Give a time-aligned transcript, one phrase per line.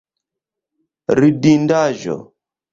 [1.21, 2.19] Ridindaĵo!